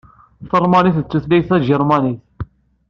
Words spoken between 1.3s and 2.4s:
taǧermanit.